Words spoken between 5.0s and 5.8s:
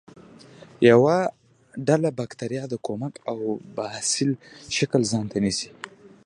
ځانته نیسي.